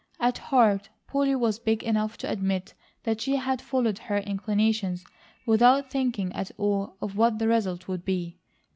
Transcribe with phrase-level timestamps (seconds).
[0.19, 5.05] At heart Polly was big enough to admit that she had followed her inclinations
[5.45, 8.39] without thinking at all what the result would be.